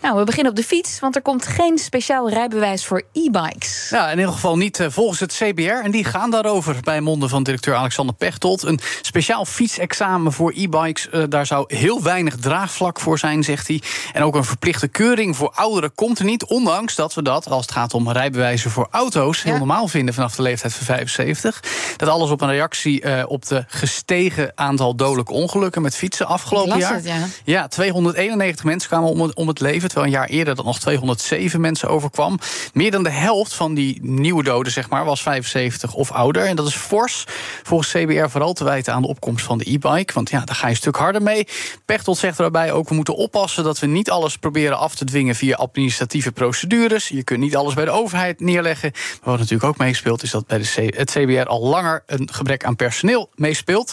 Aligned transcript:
Nou, 0.00 0.18
we 0.18 0.24
beginnen 0.24 0.50
op 0.50 0.58
de 0.58 0.64
fiets, 0.64 1.00
want 1.00 1.16
er 1.16 1.22
komt 1.22 1.46
geen 1.46 1.78
speciaal 1.78 2.30
rijbewijs 2.30 2.84
voor 2.86 3.02
e-bikes. 3.12 3.88
Ja, 3.90 4.10
in 4.10 4.18
ieder 4.18 4.32
geval 4.32 4.56
niet 4.56 4.80
eh, 4.80 4.86
volgens 4.90 5.20
het 5.20 5.32
CBR. 5.32 5.84
En 5.84 5.90
die 5.90 6.04
gaan 6.04 6.30
daarover 6.30 6.76
bij 6.82 7.00
monden 7.00 7.28
van 7.28 7.42
directeur 7.42 7.74
Alexander 7.74 8.14
Pechtold. 8.14 8.62
Een 8.62 8.80
speciaal 9.02 9.44
fietsexamen 9.44 10.32
voor 10.32 10.52
e-bikes, 10.56 11.08
uh, 11.12 11.24
daar 11.28 11.46
zou 11.46 11.76
heel 11.76 12.02
weinig 12.02 12.36
draagvlak 12.36 13.00
voor 13.00 13.18
zijn, 13.18 13.44
zegt 13.44 13.68
hij. 13.68 13.82
En 14.12 14.22
ook 14.22 14.34
een 14.34 14.44
verplichte 14.44 14.88
keuring 14.88 15.36
voor 15.36 15.52
ouderen 15.54 15.94
komt 15.94 16.18
er 16.18 16.24
niet. 16.24 16.44
Ondanks 16.44 16.94
dat 16.94 17.14
we 17.14 17.22
dat, 17.22 17.48
als 17.48 17.62
het 17.62 17.74
gaat 17.74 17.94
om 17.94 18.10
rijbewijzen 18.10 18.70
voor 18.70 18.88
auto's, 18.90 19.42
heel 19.42 19.58
normaal 19.58 19.88
vinden 19.88 20.14
vanaf 20.14 20.34
de 20.34 20.42
leeftijd 20.42 20.74
van 20.74 20.86
75. 20.86 21.62
Dat 21.96 22.08
alles 22.08 22.30
op 22.30 22.40
een 22.40 22.50
reactie 22.50 23.04
uh, 23.04 23.22
op 23.26 23.46
de 23.46 23.64
gestegen 23.68 24.52
aantal 24.54 24.96
dodelijke 24.96 25.32
ongelukken 25.32 25.82
met 25.82 25.96
fietsen 25.96 26.26
afgelopen 26.26 26.78
jaar. 26.78 26.94
Het, 26.94 27.04
ja. 27.04 27.26
ja, 27.44 27.68
291 27.68 28.64
mensen 28.64 28.88
kwamen 28.88 29.08
om 29.08 29.20
het, 29.20 29.34
om 29.34 29.48
het 29.48 29.60
leven 29.60 29.87
terwijl 29.88 30.06
een 30.06 30.18
jaar 30.18 30.28
eerder 30.28 30.54
dat 30.54 30.64
nog 30.64 30.80
207 30.80 31.60
mensen 31.60 31.88
overkwam. 31.88 32.38
Meer 32.72 32.90
dan 32.90 33.02
de 33.02 33.10
helft 33.10 33.54
van 33.54 33.74
die 33.74 33.98
nieuwe 34.02 34.42
doden 34.42 34.72
zeg 34.72 34.88
maar, 34.88 35.04
was 35.04 35.22
75 35.22 35.94
of 35.94 36.10
ouder. 36.10 36.44
En 36.44 36.56
dat 36.56 36.66
is 36.66 36.74
fors. 36.74 37.24
Volgens 37.62 37.92
CBR 37.92 38.28
vooral 38.28 38.52
te 38.52 38.64
wijten 38.64 38.94
aan 38.94 39.02
de 39.02 39.08
opkomst 39.08 39.44
van 39.44 39.58
de 39.58 39.70
e-bike. 39.70 40.12
Want 40.14 40.30
ja, 40.30 40.44
daar 40.44 40.54
ga 40.54 40.66
je 40.66 40.70
een 40.70 40.76
stuk 40.76 40.96
harder 40.96 41.22
mee. 41.22 41.46
Pechtold 41.84 42.18
zegt 42.18 42.36
daarbij 42.36 42.72
ook, 42.72 42.88
we 42.88 42.94
moeten 42.94 43.16
oppassen... 43.16 43.64
dat 43.64 43.78
we 43.78 43.86
niet 43.86 44.10
alles 44.10 44.36
proberen 44.36 44.78
af 44.78 44.94
te 44.94 45.04
dwingen 45.04 45.34
via 45.34 45.56
administratieve 45.56 46.32
procedures. 46.32 47.08
Je 47.08 47.24
kunt 47.24 47.40
niet 47.40 47.56
alles 47.56 47.74
bij 47.74 47.84
de 47.84 47.90
overheid 47.90 48.40
neerleggen. 48.40 48.90
Maar 48.92 49.18
wat 49.30 49.38
natuurlijk 49.38 49.64
ook 49.64 49.78
meespeelt... 49.78 50.22
is 50.22 50.30
dat 50.30 50.46
bij 50.46 50.58
de 50.58 50.66
het 50.96 51.10
CBR 51.10 51.48
al 51.48 51.66
langer 51.66 52.02
een 52.06 52.28
gebrek 52.32 52.64
aan 52.64 52.76
personeel 52.76 53.30
meespeelt. 53.34 53.92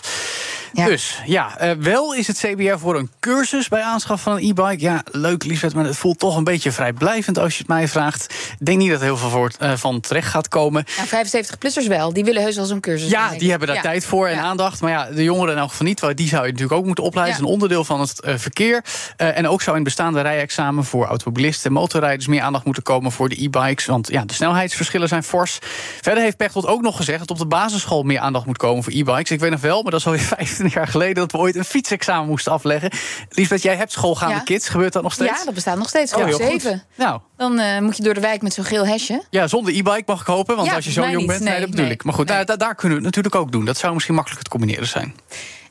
Ja. 0.73 0.85
Dus 0.85 1.21
ja, 1.25 1.61
uh, 1.61 1.71
wel 1.71 2.13
is 2.13 2.27
het 2.27 2.37
CBR 2.37 2.77
voor 2.77 2.97
een 2.97 3.09
cursus 3.19 3.67
bij 3.67 3.81
aanschaf 3.81 4.21
van 4.21 4.33
een 4.33 4.49
e-bike. 4.49 4.81
Ja, 4.83 5.03
leuk, 5.11 5.43
Liesbeth, 5.43 5.73
maar 5.73 5.85
het 5.85 5.97
voelt 5.97 6.19
toch 6.19 6.37
een 6.37 6.43
beetje 6.43 6.71
vrijblijvend 6.71 7.37
als 7.37 7.53
je 7.53 7.59
het 7.59 7.67
mij 7.67 7.87
vraagt. 7.87 8.33
Ik 8.59 8.65
denk 8.65 8.77
niet 8.77 8.89
dat 8.89 8.99
er 8.99 9.05
heel 9.05 9.17
veel 9.17 9.29
voor, 9.29 9.51
uh, 9.61 9.73
van 9.75 9.99
terecht 9.99 10.27
gaat 10.27 10.47
komen. 10.47 10.85
Ja, 10.97 11.25
75-plussers 11.25 11.87
wel, 11.87 12.13
die 12.13 12.23
willen 12.23 12.41
heus 12.41 12.55
wel 12.55 12.65
zo'n 12.65 12.79
cursus. 12.79 13.09
Ja, 13.09 13.29
die 13.29 13.49
hebben 13.49 13.67
daar 13.67 13.77
ja. 13.77 13.83
tijd 13.83 14.05
voor 14.05 14.27
en 14.27 14.35
ja. 14.35 14.41
aandacht. 14.41 14.81
Maar 14.81 14.91
ja, 14.91 15.05
de 15.05 15.23
jongeren 15.23 15.53
in 15.53 15.59
elk 15.59 15.69
geval 15.69 15.85
niet. 15.85 16.03
Die 16.15 16.27
zou 16.27 16.45
je 16.45 16.51
natuurlijk 16.51 16.79
ook 16.79 16.85
moeten 16.85 17.03
opleiden. 17.03 17.33
Dat 17.35 17.43
is 17.43 17.47
een 17.47 17.53
onderdeel 17.53 17.83
van 17.83 17.99
het 17.99 18.21
uh, 18.25 18.33
verkeer. 18.37 18.83
en 19.17 19.47
ook 19.47 19.61
zou 19.61 19.77
in 19.77 19.83
bestaande 19.83 20.21
rijexamen 20.21 20.83
voor 20.83 21.05
automobilisten 21.05 21.67
en 21.67 21.73
motorrijders 21.73 22.27
meer 22.27 22.41
aandacht 22.41 22.65
moeten 22.65 22.83
komen 22.83 23.11
voor 23.11 23.29
de 23.29 23.43
e-bikes. 23.43 23.85
Want 23.85 24.07
ja, 24.07 24.25
de 24.25 24.33
snelheidsverschillen 24.33 25.07
zijn 25.07 25.23
fors. 25.23 25.59
Verder 26.01 26.23
heeft 26.23 26.37
Pechtold 26.37 26.65
ook 26.65 26.81
nog 26.81 26.95
gezegd 26.95 27.19
dat 27.19 27.31
op 27.31 27.37
de 27.37 27.45
basisschool 27.45 28.03
meer 28.03 28.19
aandacht 28.19 28.45
moet 28.45 28.57
komen 28.57 28.83
voor 28.83 28.93
e-bikes. 28.93 29.31
Ik 29.31 29.39
weet 29.39 29.51
nog 29.51 29.61
wel, 29.61 29.81
maar 29.81 29.91
dat 29.91 29.99
is 29.99 30.05
alweer 30.05 30.33
25 30.65 30.73
jaar 30.73 30.87
geleden 30.87 31.15
dat 31.15 31.31
we 31.31 31.37
ooit 31.37 31.55
een 31.55 31.65
fietsexamen 31.65 32.27
moesten 32.27 32.51
afleggen. 32.51 32.91
Liesbeth, 33.29 33.61
jij 33.61 33.75
hebt 33.75 33.91
schoolgaande 33.91 34.35
ja. 34.35 34.41
kids. 34.41 34.69
Gebeurt 34.69 34.93
dat 34.93 35.03
nog 35.03 35.13
steeds? 35.13 35.39
Ja, 35.39 35.45
dat 35.45 35.53
bestaat 35.53 35.77
nog 35.77 35.89
steeds. 35.89 36.13
Oh, 36.13 36.33
zeven. 36.33 36.83
Nou. 36.95 37.19
Dan 37.37 37.59
uh, 37.59 37.79
moet 37.79 37.97
je 37.97 38.03
door 38.03 38.13
de 38.13 38.19
wijk 38.19 38.41
met 38.41 38.53
zo'n 38.53 38.63
geel 38.63 38.87
hesje. 38.87 39.23
Ja, 39.29 39.47
zonder 39.47 39.73
e-bike 39.73 40.03
mag 40.05 40.21
ik 40.21 40.27
hopen. 40.27 40.55
Want 40.55 40.67
ja, 40.67 40.75
als 40.75 40.85
je 40.85 40.91
zo 40.91 41.09
jong 41.09 41.27
bent, 41.27 41.39
nee, 41.39 41.49
nee 41.49 41.59
dat 41.59 41.69
bedoel 41.69 41.85
nee, 41.85 41.93
ik. 41.93 42.03
Maar 42.03 42.13
goed, 42.13 42.27
daar, 42.27 42.45
daar 42.45 42.75
kunnen 42.75 42.97
we 42.97 43.05
het 43.05 43.15
natuurlijk 43.15 43.35
ook 43.35 43.51
doen. 43.51 43.65
Dat 43.65 43.77
zou 43.77 43.93
misschien 43.93 44.15
makkelijk 44.15 44.43
te 44.43 44.49
combineren 44.49 44.87
zijn. 44.87 45.15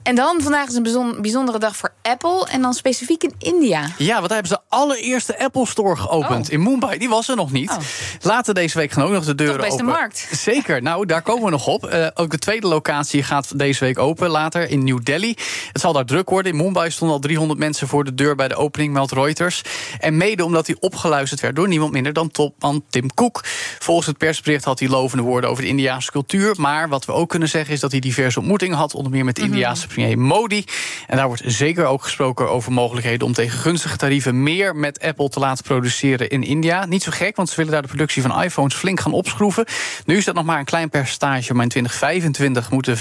En 0.05 0.15
dan, 0.15 0.41
vandaag 0.43 0.69
is 0.69 0.75
een 0.75 1.17
bijzondere 1.21 1.59
dag 1.59 1.77
voor 1.77 1.93
Apple. 2.03 2.47
En 2.51 2.63
dan 2.63 2.75
specifiek 2.75 3.23
in 3.23 3.35
India. 3.39 3.89
Ja, 3.99 4.15
want 4.15 4.29
daar 4.29 4.39
hebben 4.39 4.49
ze 4.49 4.55
de 4.69 4.77
allereerste 4.77 5.39
Apple 5.39 5.67
Store 5.67 5.97
geopend. 5.97 6.47
Oh. 6.47 6.53
In 6.53 6.63
Mumbai, 6.63 6.99
die 6.99 7.09
was 7.09 7.29
er 7.29 7.37
nog 7.37 7.53
niet. 7.53 7.71
Oh. 7.71 7.77
Later 8.21 8.55
deze 8.55 8.79
week 8.79 8.93
gaan 8.93 9.05
ook 9.05 9.11
nog 9.13 9.25
de 9.25 9.35
deuren 9.35 9.55
Toch 9.57 9.65
best 9.65 9.73
open. 9.81 9.87
de 9.87 9.93
markt. 9.99 10.29
Zeker, 10.33 10.83
nou, 10.83 11.07
daar 11.07 11.23
komen 11.23 11.45
we 11.45 11.51
nog 11.51 11.67
op. 11.67 11.93
Uh, 11.93 12.07
ook 12.15 12.31
de 12.31 12.39
tweede 12.39 12.67
locatie 12.67 13.23
gaat 13.23 13.59
deze 13.59 13.85
week 13.85 13.99
open, 13.99 14.29
later 14.31 14.71
in 14.71 14.85
New 14.85 14.99
Delhi. 15.03 15.35
Het 15.73 15.81
zal 15.81 15.93
daar 15.93 16.05
druk 16.05 16.31
worden. 16.31 16.53
In 16.53 16.59
Mumbai 16.59 16.91
stonden 16.91 17.17
al 17.17 17.23
300 17.23 17.59
mensen 17.59 17.89
voor 17.89 18.05
de 18.05 18.15
deur 18.15 18.35
bij 18.37 18.49
de 18.49 18.55
opening, 18.57 18.93
meldt 18.93 19.13
Reuters. 19.13 19.63
En 19.99 20.17
mede 20.17 20.45
omdat 20.45 20.67
hij 20.67 20.77
opgeluisterd 20.81 21.41
werd 21.41 21.57
door 21.57 21.69
niemand 21.69 21.93
minder 21.93 22.13
dan 22.13 22.31
topman 22.31 22.85
Tim 22.91 23.15
Cook. 23.15 23.41
Volgens 23.79 24.07
het 24.07 24.19
persbericht 24.19 24.65
had 24.65 24.79
hij 24.79 24.89
lovende 24.89 25.25
woorden 25.25 25.51
over 25.51 25.63
de 25.63 25.69
Indiaanse 25.69 26.11
cultuur. 26.11 26.55
Maar 26.59 26.89
wat 26.89 27.05
we 27.05 27.13
ook 27.13 27.29
kunnen 27.29 27.49
zeggen 27.49 27.75
is 27.75 27.81
dat 27.81 27.91
hij 27.91 28.01
diverse 28.01 28.39
ontmoetingen 28.39 28.77
had. 28.77 28.95
Onder 28.95 29.13
meer 29.13 29.25
met 29.25 29.35
de 29.37 29.43
Mhm. 29.43 29.51
Indiaanse 29.53 29.89
premier 29.95 30.19
Modi. 30.19 30.65
En 31.07 31.17
daar 31.17 31.27
wordt 31.27 31.43
zeker 31.45 31.87
ook 31.87 32.03
gesproken 32.03 32.51
over 32.51 32.73
mogelijkheden 32.73 33.27
om 33.27 33.33
tegen 33.33 33.59
gunstige 33.59 33.97
tarieven 33.97 34.43
meer 34.43 34.77
met 34.77 35.01
Apple 35.01 35.29
te 35.29 35.39
laten 35.39 35.65
produceren 35.65 36.29
in 36.29 36.43
India. 36.43 36.85
Niet 36.87 37.03
zo 37.03 37.11
gek, 37.15 37.37
want 37.37 37.49
ze 37.49 37.57
willen 37.57 37.73
daar 37.73 37.83
de 37.83 37.89
productie 37.89 38.23
van 38.23 38.43
iPhones 38.43 38.75
flink 38.75 39.01
gaan 39.01 39.13
opschroeven. 39.13 39.65
Nu 40.05 40.17
is 40.17 40.25
dat 40.25 40.35
nog 40.35 40.45
maar 40.45 40.59
een 40.59 40.65
klein 40.65 40.91
percentage, 40.91 41.55
maar 41.55 41.63
in 41.63 41.69
2025 41.69 42.71
moeten 42.71 42.97
25% 42.97 43.01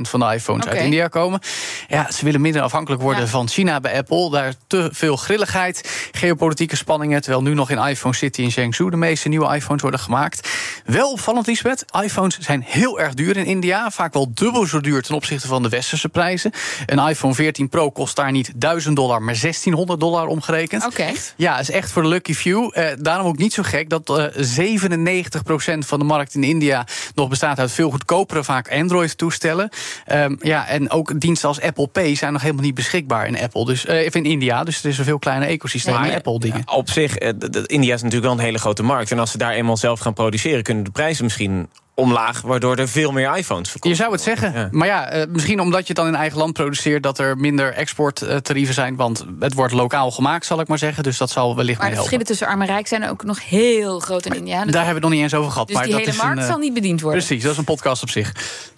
van 0.00 0.20
de 0.20 0.32
iPhones 0.34 0.66
uit 0.66 0.80
India 0.80 1.08
komen. 1.08 1.40
Ja, 1.88 2.10
ze 2.10 2.24
willen 2.24 2.40
minder 2.40 2.62
afhankelijk 2.62 3.02
worden 3.02 3.22
Ja. 3.22 3.28
van 3.28 3.48
China 3.48 3.80
bij 3.80 3.96
Apple. 3.96 4.30
Daar 4.30 4.54
te 4.66 4.88
veel 4.92 5.16
grilligheid, 5.16 6.08
geopolitieke 6.12 6.76
spanningen. 6.76 7.20
Terwijl 7.22 7.42
nu 7.42 7.54
nog 7.54 7.70
in 7.70 7.78
iPhone 7.78 8.14
City 8.14 8.42
in 8.42 8.52
Zhengzhou 8.52 8.90
de 8.90 8.96
meeste 8.96 9.28
nieuwe 9.28 9.54
iPhones 9.54 9.82
worden 9.82 10.00
gemaakt. 10.00 10.48
Wel 10.84 11.10
opvallend, 11.10 11.46
Lisbeth, 11.46 11.84
iPhones 12.02 12.38
zijn 12.38 12.64
heel 12.66 13.00
erg 13.00 13.14
duur 13.14 13.36
in 13.36 13.44
India. 13.44 13.90
Vaak 13.90 14.12
wel 14.12 14.30
dubbel 14.34 14.66
zo 14.66 14.80
duur 14.80 15.02
ten 15.02 15.14
opzichte 15.14 15.46
van 15.46 15.62
de 15.62 15.68
westerse 15.72 16.08
prijzen. 16.08 16.52
Een 16.86 17.08
iPhone 17.08 17.34
14 17.34 17.68
Pro 17.68 17.90
kost 17.90 18.16
daar 18.16 18.30
niet 18.32 18.52
1000 18.56 18.96
dollar, 18.96 19.22
maar 19.22 19.38
1600 19.40 20.00
dollar 20.00 20.26
omgerekend. 20.26 20.86
Oké. 20.86 21.10
Ja, 21.36 21.58
is 21.58 21.70
echt 21.70 21.90
voor 21.90 22.02
de 22.02 22.08
lucky 22.08 22.34
few. 22.34 22.70
Eh, 22.72 22.86
daarom 22.98 23.26
ook 23.26 23.38
niet 23.38 23.52
zo 23.52 23.62
gek 23.62 23.88
dat 23.88 24.18
eh 24.18 24.24
97% 24.42 25.86
van 25.86 25.98
de 25.98 26.04
markt 26.04 26.34
in 26.34 26.44
India 26.44 26.86
nog 27.14 27.28
bestaat 27.28 27.58
uit 27.58 27.72
veel 27.72 27.90
goedkopere, 27.90 28.44
vaak 28.44 28.72
Android-toestellen. 28.72 29.68
Ehm, 30.06 30.34
ja, 30.40 30.66
en 30.68 30.90
ook 30.90 31.20
diensten 31.20 31.48
als 31.48 31.60
Apple 31.60 31.86
Pay 31.86 32.14
zijn 32.14 32.32
nog 32.32 32.42
helemaal 32.42 32.64
niet 32.64 32.74
beschikbaar 32.74 33.26
in 33.26 33.38
Apple, 33.40 33.64
dus 33.64 33.86
eh, 33.86 33.96
even 33.96 34.24
in 34.24 34.30
India. 34.30 34.64
Dus 34.64 34.82
er 34.82 34.88
is 34.90 34.98
een 34.98 35.04
veel 35.04 35.18
kleiner 35.18 35.48
ecosysteem 35.48 35.94
Maar- 35.94 36.06
met 36.06 36.14
Apple-dingen. 36.14 36.62
Op 36.66 36.90
zich, 36.90 37.16
eh, 37.16 37.28
India 37.66 37.94
is 37.94 38.02
natuurlijk 38.02 38.30
wel 38.30 38.32
een 38.32 38.44
hele 38.44 38.58
grote 38.58 38.82
markt. 38.82 39.10
En 39.10 39.18
als 39.18 39.30
ze 39.30 39.38
daar 39.38 39.52
eenmaal 39.52 39.76
zelf 39.76 40.00
gaan 40.00 40.12
produceren, 40.14 40.62
kunnen 40.62 40.84
de 40.84 40.90
prijzen 40.90 41.24
misschien 41.24 41.68
omlaag, 42.02 42.40
waardoor 42.40 42.76
er 42.76 42.88
veel 42.88 43.12
meer 43.12 43.36
iPhones 43.36 43.70
verkocht 43.70 43.96
Je 43.96 44.02
zou 44.02 44.12
het 44.12 44.22
zeggen. 44.22 44.52
Ja. 44.52 44.68
Maar 44.70 44.86
ja, 44.86 45.08
eh, 45.08 45.26
misschien 45.28 45.60
omdat 45.60 45.80
je 45.80 45.86
het 45.86 45.96
dan 45.96 46.06
in 46.06 46.14
eigen 46.14 46.38
land 46.38 46.52
produceert... 46.52 47.02
dat 47.02 47.18
er 47.18 47.36
minder 47.36 47.72
exporttarieven 47.72 48.74
zijn. 48.74 48.96
Want 48.96 49.24
het 49.40 49.54
wordt 49.54 49.72
lokaal 49.72 50.10
gemaakt, 50.10 50.46
zal 50.46 50.60
ik 50.60 50.68
maar 50.68 50.78
zeggen. 50.78 51.02
Dus 51.02 51.18
dat 51.18 51.30
zal 51.30 51.56
wellicht 51.56 51.78
Maar 51.78 51.86
mee 51.86 51.94
de 51.94 52.00
verschillen 52.00 52.26
tussen 52.26 52.46
arm 52.46 52.60
en 52.60 52.66
rijk 52.66 52.86
zijn 52.86 53.08
ook 53.08 53.24
nog 53.24 53.48
heel 53.48 54.00
groot 54.00 54.26
in 54.26 54.34
India. 54.34 54.62
Dus, 54.62 54.72
Daar 54.72 54.84
hebben 54.84 54.86
we 54.86 54.92
het 54.92 55.02
nog 55.02 55.10
niet 55.10 55.22
eens 55.22 55.34
over 55.34 55.50
gehad. 55.52 55.66
dus 55.66 55.76
maar 55.76 55.84
die 55.84 55.94
dat 55.94 56.02
hele 56.02 56.12
is 56.12 56.22
markt 56.22 56.36
een, 56.36 56.42
eh, 56.42 56.50
zal 56.50 56.58
niet 56.58 56.74
bediend 56.74 57.00
worden. 57.00 57.24
Precies, 57.24 57.42
dat 57.42 57.52
is 57.52 57.58
een 57.58 57.64
podcast 57.64 58.02
op 58.02 58.10
zich. 58.10 58.32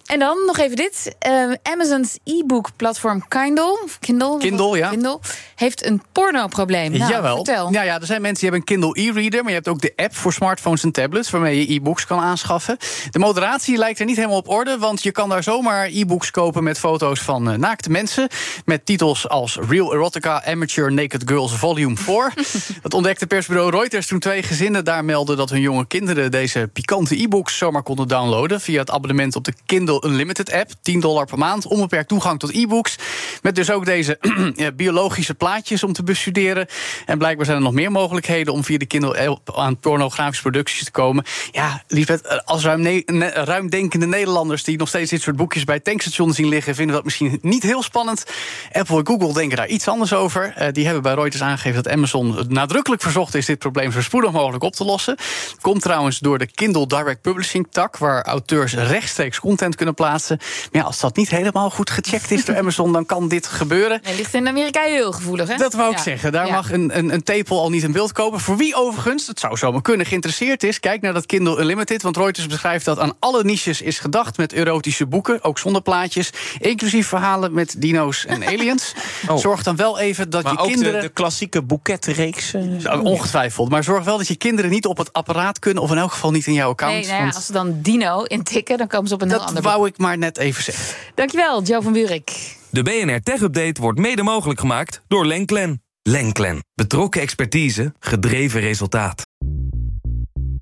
En 0.05 0.19
dan 0.19 0.37
nog 0.47 0.59
even 0.59 0.77
dit. 0.77 1.17
Eh, 1.19 1.33
Amazon's 1.63 2.19
e-book-platform 2.25 3.29
Kindle, 3.29 3.81
of 3.85 3.99
Kindle, 3.99 4.39
Kindle, 4.39 4.77
ja. 4.77 4.89
Kindle 4.89 5.19
heeft 5.55 5.87
een 5.87 6.03
pornoprobleem. 6.13 6.93
Nou, 6.93 7.11
Jawel. 7.11 7.35
vertel. 7.35 7.73
Ja, 7.73 7.83
ja, 7.83 8.01
er 8.01 8.07
zijn 8.07 8.23
mensen 8.23 8.41
die 8.41 8.51
hebben 8.51 8.75
een 8.77 8.95
Kindle 8.95 9.11
e-reader, 9.11 9.41
maar 9.41 9.49
je 9.49 9.57
hebt 9.57 9.69
ook 9.69 9.81
de 9.81 9.93
app 9.97 10.17
voor 10.17 10.33
smartphones 10.33 10.83
en 10.83 10.93
tablets 10.93 11.31
waarmee 11.31 11.59
je 11.59 11.75
e-books 11.75 12.07
kan 12.07 12.19
aanschaffen. 12.19 12.77
De 13.15 13.21
moderatie 13.21 13.77
lijkt 13.77 13.99
er 13.99 14.07
niet 14.07 14.17
helemaal 14.17 14.37
op 14.37 14.49
orde, 14.49 14.79
want 14.79 15.03
je 15.03 15.13
kan 15.13 15.29
daar 15.29 15.43
zomaar 15.43 15.87
e-books 15.87 16.31
kopen 16.31 16.65
met 16.65 16.79
foto's 16.79 17.21
van 17.21 17.51
eh, 17.51 17.57
naakte 17.57 17.91
mensen 17.91 18.29
met 18.65 18.87
titels 18.87 19.29
als 19.29 19.59
Real 19.69 19.93
Erotica 19.93 20.45
Amateur 20.45 20.93
Naked 20.93 21.23
Girls 21.27 21.53
Volume 21.53 21.97
4. 21.97 22.33
Dat 22.83 22.95
ontdekte 22.95 23.27
persbureau 23.27 23.71
Reuters 23.71 24.07
toen 24.07 24.19
twee 24.19 24.43
gezinnen 24.43 24.85
daar 24.85 25.05
melden 25.05 25.37
dat 25.37 25.51
hun 25.51 25.61
jonge 25.61 25.87
kinderen 25.87 26.31
deze 26.31 26.71
pikante 26.73 27.23
e-books 27.23 27.57
zomaar 27.57 27.83
konden 27.83 28.09
downloaden 28.09 28.61
via 28.61 28.81
het 28.81 28.91
abonnement 28.91 29.37
op 29.37 29.45
de 29.45 29.55
Kindle 29.67 30.03
Unlimited 30.07 30.53
app, 30.53 30.71
10 30.83 31.01
dollar 31.01 31.27
per 31.27 31.39
maand, 31.39 31.67
onbeperkt 31.67 32.09
toegang 32.09 32.39
tot 32.39 32.55
e-books, 32.55 32.97
met 33.43 33.55
dus 33.55 33.71
ook 33.71 33.85
deze 33.85 34.19
biologische 34.77 35.35
plaatjes 35.35 35.85
om 35.85 35.93
te 35.93 36.03
bestuderen. 36.03 36.67
En 37.07 37.19
blijkbaar 37.19 37.45
zijn 37.47 37.57
er 37.57 37.65
nog 37.65 37.73
meer 37.73 37.93
mogelijkheden 37.93 38.53
om 38.53 38.65
via 38.65 38.79
de 38.79 38.87
Kindle 38.87 39.29
app 39.29 39.57
aan 39.57 39.79
pornografische 39.79 40.43
producties 40.43 40.85
te 40.85 40.91
komen. 40.91 41.25
Ja, 41.53 41.83
Liesbeth, 41.89 42.45
als 42.45 42.65
ruim 42.65 42.81
ne- 42.81 42.94
ne- 43.07 43.29
ruimdenkende 43.29 44.07
Nederlanders 44.07 44.65
die 44.65 44.79
nog 44.79 44.89
steeds 44.89 45.11
dit 45.11 45.23
soort 45.23 45.37
boekjes 45.37 45.65
bij 45.65 45.81
tankstations 45.81 46.37
zien 46.37 46.49
liggen, 46.49 46.75
vinden 46.75 46.95
dat 46.95 47.05
misschien 47.05 47.39
niet 47.43 47.63
heel 47.63 47.83
spannend. 47.83 48.25
Apple 48.73 48.99
en 48.99 49.07
Google 49.07 49.33
denken 49.33 49.57
daar 49.57 49.69
iets 49.69 49.89
anders 49.89 50.13
over. 50.13 50.53
Eh, 50.57 50.73
die 50.73 50.85
hebben 50.85 51.03
bij 51.03 51.15
Reuters 51.15 51.43
aangegeven 51.43 51.83
dat 51.83 51.93
Amazon 51.93 52.37
nadrukkelijk 52.49 53.03
verzocht 53.03 53.35
is 53.35 53.47
dit 53.47 53.59
probleem 53.59 53.93
zo 53.93 54.03
spoedig 54.03 54.33
mogelijk 54.33 54.65
op 54.65 54.75
te 54.75 54.85
lossen. 54.85 55.17
Komt 55.61 55.83
trouwens 55.83 56.19
door 56.19 56.39
de 56.39 56.47
Kindle 56.47 56.87
Direct 56.87 57.21
Publishing 57.21 57.67
tak, 57.71 57.97
waar 57.97 58.23
auteurs 58.25 58.75
rechtstreeks 58.75 59.41
content 59.41 59.75
kunnen 59.77 59.95
plaatsen. 59.95 60.37
Maar 60.73 60.81
ja, 60.83 60.87
als 60.87 61.01
dat 61.01 61.17
niet 61.17 61.31
helemaal 61.31 61.71
goed 61.71 61.91
gecheckt 61.91 62.31
is 62.31 62.45
door 62.45 62.57
Amazon, 62.65 62.93
dan 62.93 63.07
kan 63.07 63.29
dit 63.29 63.47
gebeuren. 63.47 64.01
Het 64.03 64.17
ligt 64.17 64.35
in 64.35 64.49
Amerika 64.49 64.81
heel 64.83 65.13
gevoelig, 65.13 65.49
hè? 65.49 65.57
Dat 65.57 65.73
wou 65.73 65.91
ik 65.91 65.97
Ja. 65.97 66.03
zeggen. 66.03 66.33
Daar 66.33 66.47
Ja. 66.47 66.53
mag 66.53 66.73
een, 66.73 66.99
een, 66.99 67.13
een 67.13 67.23
tepel 67.23 67.61
al 67.61 67.71
niet 67.71 67.83
in 67.83 67.93
beeld 67.93 68.13
kopen. 68.13 68.41
Voor 68.41 68.57
wie 68.57 68.75
overigens, 68.75 69.27
het 69.27 69.41
zou 69.41 69.57
zomaar 69.57 69.83
kunnen, 69.83 70.07
geïnteresseerd 70.07 70.63
is... 70.63 70.81
kijk 70.81 71.01
naar 71.01 71.13
dat 71.13 71.27
Kindle 71.27 71.61
Unlimited. 71.61 72.03
Want 72.03 72.17
Reuters 72.17 72.47
beschrijft 72.47 72.84
dat 72.85 72.99
aan 72.99 73.13
alle 73.19 73.45
niches 73.45 73.81
is 73.81 73.99
gedacht... 73.99 74.37
met 74.37 74.53
erotische 74.53 75.07
boeken, 75.07 75.45
ook 75.45 75.59
zonder 75.59 75.83
plaatjes. 75.83 76.31
Inclusief 76.59 77.09
verhalen 77.09 77.53
met 77.53 77.75
dino's 77.79 78.25
en 78.27 78.47
aliens. 78.53 78.95
Oh. 79.29 79.37
Zorg 79.37 79.63
dan 79.63 79.77
wel 79.77 79.99
even 79.99 80.31
dat 80.31 80.43
Maar 80.43 80.53
je 80.53 80.59
ook 80.59 80.67
kinderen... 80.67 80.93
de, 81.01 81.07
de 81.07 81.13
klassieke 81.13 81.63
boeketreeks. 81.63 82.55
eh, 82.55 83.03
Ongetwijfeld. 83.03 83.69
Maar 83.71 83.85
zorg 83.85 84.05
wel 84.05 84.19
dat 84.19 84.29
je 84.29 84.37
kinderen 84.37 84.71
niet 84.71 84.87
op 84.87 84.97
het 84.99 85.13
apparaat 85.13 85.59
kunnen... 85.59 85.83
of 85.83 85.91
in 85.91 85.99
elk 85.99 86.13
geval 86.13 86.31
niet 86.31 86.47
in 86.47 86.53
jouw 86.53 86.71
account. 86.71 86.95
Nee, 86.95 87.03
nou 87.05 87.15
ja, 87.17 87.23
want 87.23 87.35
als 87.35 87.47
ze 87.47 87.53
dan 87.53 87.79
Dino 87.83 88.23
intikken, 88.23 88.79
dan 88.79 88.87
komen 88.87 89.09
ze 89.09 89.15
op 89.15 89.23
een 89.23 89.29
heel 89.29 89.39
dat 89.39 89.49
ander 89.49 89.63
wou 89.63 89.87
ik 89.87 89.99
maar 89.99 90.19
net 90.19 90.39
even 90.39 90.63
zeggen. 90.63 90.97
Dankjewel, 91.15 91.63
Joe 91.63 91.83
van 91.83 91.93
Buurik. 91.93 92.57
De 92.71 92.83
BNR 92.83 93.21
Tech 93.23 93.41
Update 93.41 93.81
wordt 93.81 93.99
mede 93.99 94.23
mogelijk 94.23 94.61
gemaakt 94.61 95.03
door 95.09 95.27
Lenklen. 95.27 95.83
Lenklen. 96.03 96.65
Betrokken 96.75 97.21
expertise, 97.21 97.93
gedreven 97.99 98.61
resultaat. 98.61 99.24